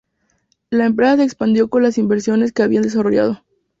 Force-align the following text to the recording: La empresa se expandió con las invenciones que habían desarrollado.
La 0.71 0.87
empresa 0.87 1.15
se 1.17 1.23
expandió 1.25 1.67
con 1.69 1.83
las 1.83 1.99
invenciones 1.99 2.51
que 2.51 2.63
habían 2.63 2.81
desarrollado. 2.81 3.43